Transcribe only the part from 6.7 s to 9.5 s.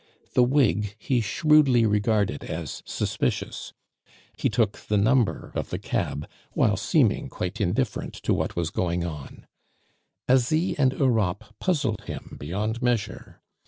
seeming quite indifferent to what was going on;